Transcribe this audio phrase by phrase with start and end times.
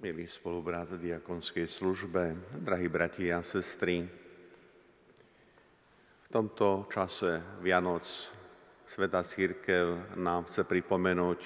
[0.00, 2.32] Milí spolubrat v diakonskej službe,
[2.64, 4.00] drahí bratia a sestry,
[6.24, 8.08] v tomto čase Vianoc
[8.88, 11.40] Sveta Církev nám chce pripomenúť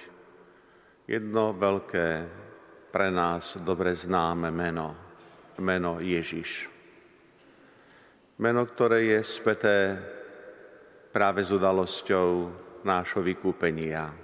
[1.11, 2.09] jedno veľké
[2.95, 4.95] pre nás dobre známe meno,
[5.59, 6.71] meno Ježiš.
[8.39, 9.99] Meno, ktoré je späté
[11.11, 12.55] práve s udalosťou
[12.87, 14.24] nášho vykúpenia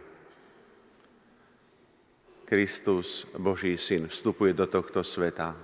[2.51, 5.55] Kristus, Boží syn, vstupuje do tohto sveta.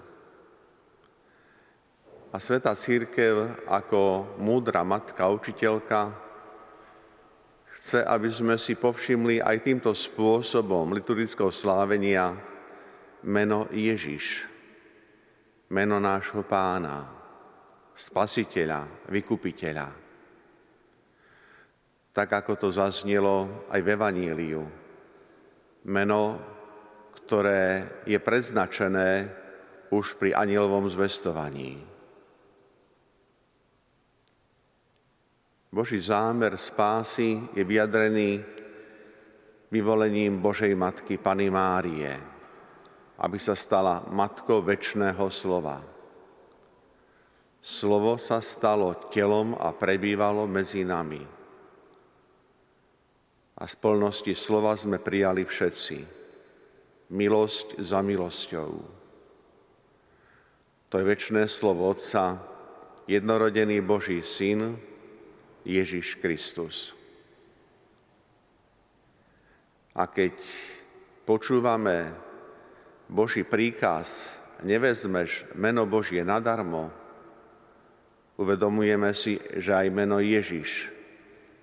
[2.30, 6.14] A Sveta Církev ako múdra matka, učiteľka,
[7.74, 12.38] chce, aby sme si povšimli aj týmto spôsobom liturgického slávenia
[13.26, 14.46] meno Ježiš,
[15.74, 17.02] meno nášho pána,
[17.98, 19.88] spasiteľa, vykupiteľa.
[22.14, 24.62] Tak ako to zaznelo aj v Evaníliu.
[25.90, 26.54] Meno
[27.26, 29.26] ktoré je predznačené
[29.90, 31.74] už pri anielovom zvestovaní.
[35.74, 38.38] Boží zámer spásy je vyjadrený
[39.74, 42.14] vyvolením Božej Matky Pany Márie,
[43.18, 45.82] aby sa stala matkou väčšného slova.
[47.58, 51.26] Slovo sa stalo telom a prebývalo medzi nami.
[53.58, 56.15] A z plnosti slova sme prijali všetci
[57.10, 58.73] milosť za milosťou.
[60.87, 62.38] To je väčšné slovo Otca,
[63.07, 64.78] jednorodený Boží Syn,
[65.66, 66.94] Ježiš Kristus.
[69.97, 70.38] A keď
[71.26, 72.15] počúvame
[73.10, 76.91] Boží príkaz, nevezmeš meno Božie nadarmo,
[78.37, 80.93] uvedomujeme si, že aj meno Ježiš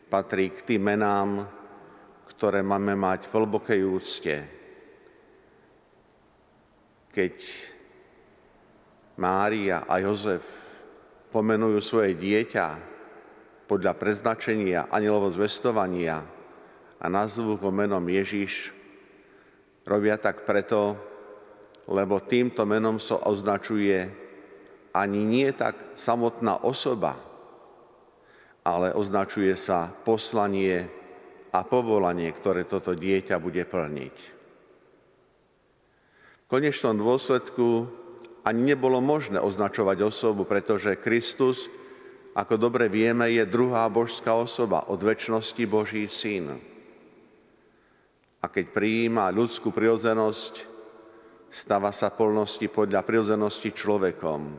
[0.09, 1.47] patrí k tým menám,
[2.33, 4.35] ktoré máme mať v hlbokej úcte
[7.13, 7.35] keď
[9.21, 10.41] Mária a Jozef
[11.29, 12.67] pomenujú svoje dieťa
[13.69, 16.25] podľa preznačenia anielovo zvestovania
[16.97, 18.73] a nazvú ho menom Ježiš,
[19.85, 20.97] robia tak preto,
[21.85, 24.09] lebo týmto menom sa so označuje
[24.97, 27.13] ani nie tak samotná osoba,
[28.65, 30.89] ale označuje sa poslanie
[31.53, 34.42] a povolanie, ktoré toto dieťa bude plniť
[36.53, 37.89] konečnom dôsledku
[38.45, 41.65] ani nebolo možné označovať osobu, pretože Kristus,
[42.37, 46.53] ako dobre vieme, je druhá božská osoba, od väčšnosti Boží syn.
[48.37, 50.69] A keď prijíma ľudskú prirodzenosť,
[51.49, 54.53] stáva sa plnosti podľa prirodzenosti človekom.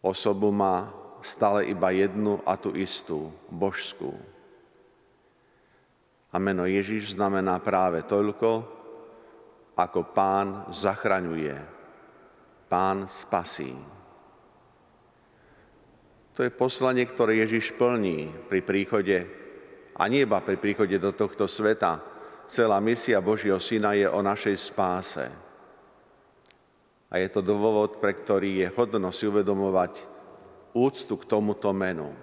[0.00, 0.88] Osobu má
[1.20, 4.16] stále iba jednu a tú istú, božskú.
[6.32, 8.77] A meno Ježiš znamená práve toľko,
[9.78, 11.54] ako pán zachraňuje,
[12.66, 13.70] pán spasí.
[16.34, 19.18] To je poslanie, ktoré Ježiš plní pri príchode,
[19.98, 21.98] a nie iba pri príchode do tohto sveta.
[22.46, 25.26] Celá misia Božieho Syna je o našej spáse.
[27.10, 29.98] A je to dôvod, pre ktorý je hodno si uvedomovať
[30.78, 32.14] úctu k tomuto menu.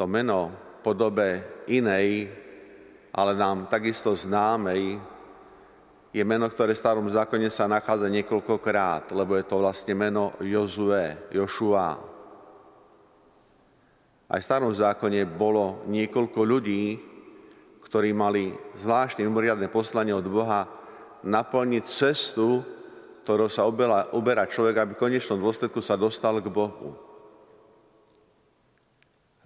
[0.00, 0.48] To meno
[0.80, 2.32] podobe inej
[3.10, 4.98] ale nám takisto známej,
[6.10, 11.30] je meno, ktoré v starom zákone sa nachádza niekoľkokrát, lebo je to vlastne meno Jozue,
[11.30, 11.94] Jošua.
[14.30, 16.98] Aj v starom zákone bolo niekoľko ľudí,
[17.86, 20.66] ktorí mali zvláštne mimoriadne poslanie od Boha
[21.26, 22.62] naplniť cestu,
[23.26, 23.66] ktorou sa
[24.10, 27.09] uberá človek, aby v konečnom dôsledku sa dostal k Bohu.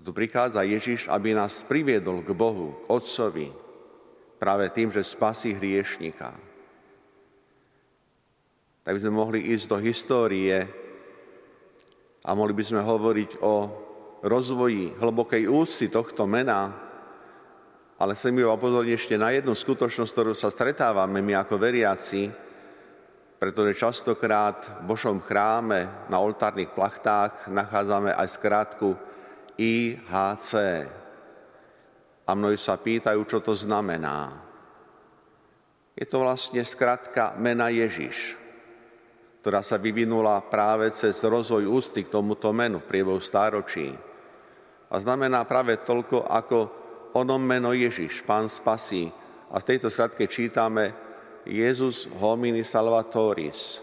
[0.04, 3.48] Tu prichádza Ježiš, aby nás priviedol k Bohu, k Otcovi,
[4.36, 6.28] práve tým, že spasí hriešnika.
[8.84, 10.68] Tak by sme mohli ísť do histórie
[12.20, 13.54] a mohli by sme hovoriť o
[14.20, 16.68] rozvoji hlbokej úcty tohto mena,
[17.96, 22.28] ale chcem ju upozorniť ešte na jednu skutočnosť, ktorú sa stretávame my ako veriaci,
[23.40, 29.13] pretože častokrát v Božom chráme na oltárnych plachtách nachádzame aj skrátku
[29.58, 30.52] IHC.
[32.24, 34.40] A mnohí sa pýtajú, čo to znamená.
[35.94, 38.34] Je to vlastne skratka mena Ježiš,
[39.44, 43.94] ktorá sa vyvinula práve cez rozvoj ústy k tomuto menu v priebehu stáročí.
[44.90, 46.58] A znamená práve toľko ako
[47.14, 49.06] onom meno Ježiš, Pán spasí.
[49.54, 50.90] A v tejto skratke čítame
[51.46, 53.78] Jezus homini salvatoris,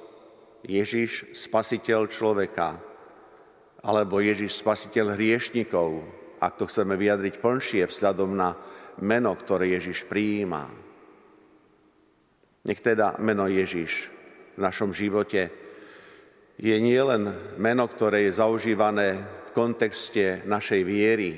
[0.67, 2.90] Ježiš spasiteľ človeka
[3.81, 6.05] alebo Ježiš spasiteľ hriešnikov,
[6.37, 8.53] ak to chceme vyjadriť plnšie vzhľadom na
[9.01, 10.69] meno, ktoré Ježiš prijíma.
[12.61, 14.13] Nech teda meno Ježiš
[14.53, 15.49] v našom živote
[16.61, 21.31] je nielen meno, ktoré je zaužívané v kontexte našej viery,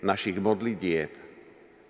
[0.00, 1.12] našich modlitieb.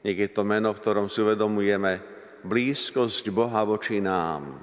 [0.02, 2.02] Nech je to meno, v ktorom si uvedomujeme
[2.42, 4.58] blízkosť Boha voči nám.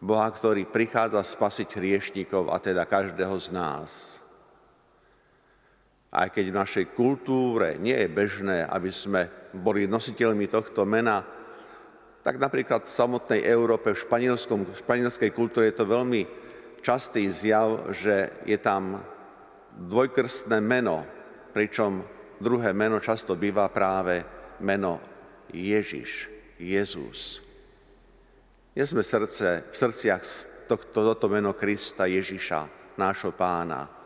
[0.00, 4.23] Boha, ktorý prichádza spasiť hriešnikov a teda každého z nás.
[6.14, 11.26] Aj keď v našej kultúre nie je bežné, aby sme boli nositeľmi tohto mena,
[12.22, 16.22] tak napríklad v samotnej Európe, v, v španielskej kultúre je to veľmi
[16.80, 19.02] častý zjav, že je tam
[19.74, 21.02] dvojkrstné meno,
[21.50, 22.06] pričom
[22.38, 24.22] druhé meno často býva práve
[24.62, 25.02] meno
[25.50, 26.30] Ježiš,
[26.62, 27.42] Jezus.
[28.74, 30.22] Nie sme srdce, v srdciach
[30.66, 34.03] tohto, toto meno Krista Ježiša, nášho pána.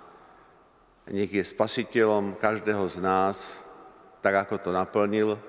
[1.09, 3.57] Nech je spasiteľom každého z nás,
[4.21, 5.41] tak ako to naplnil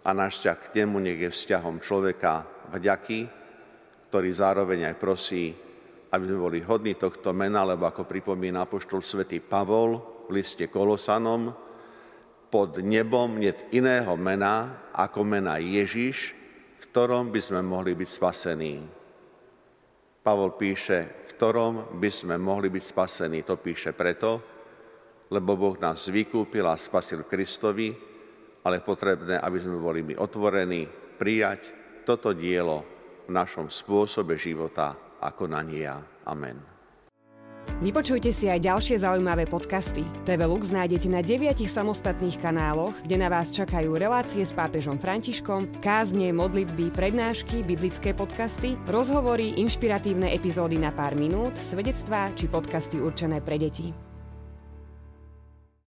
[0.00, 3.28] a náš vzťah k nemu nech je vzťahom človeka vďaky,
[4.08, 5.52] ktorý zároveň aj prosí,
[6.08, 10.00] aby sme boli hodní tohto mena, lebo ako pripomína apoštol svätý Pavol
[10.32, 11.52] v liste Kolosanom,
[12.48, 16.32] pod nebom net iného mena ako mena Ježiš,
[16.80, 18.80] v ktorom by sme mohli byť spasení.
[20.24, 23.44] Pavol píše, v ktorom by sme mohli byť spasení.
[23.44, 24.55] To píše preto,
[25.30, 27.90] lebo Boh nás vykúpil a spasil Kristovi,
[28.66, 30.86] ale potrebné, aby sme boli my otvorení
[31.18, 31.60] prijať
[32.06, 32.82] toto dielo
[33.26, 35.98] v našom spôsobe života ako na nia.
[36.26, 36.76] Amen.
[37.76, 40.06] Vypočujte si aj ďalšie zaujímavé podcasty.
[40.24, 45.82] TV Lux nájdete na deviatich samostatných kanáloch, kde na vás čakajú relácie s pápežom Františkom,
[45.82, 53.44] kázne, modlitby, prednášky, biblické podcasty, rozhovory, inšpiratívne epizódy na pár minút, svedectvá či podcasty určené
[53.44, 54.05] pre deti.